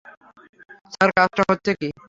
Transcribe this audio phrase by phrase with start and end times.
[0.93, 1.87] Sir, কাজ হচ্ছে কী?